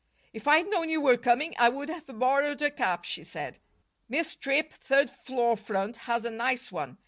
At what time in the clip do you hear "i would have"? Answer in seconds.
1.59-2.07